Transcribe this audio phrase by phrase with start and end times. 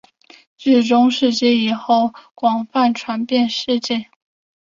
[0.57, 4.07] 至中世纪以后广泛传遍世界。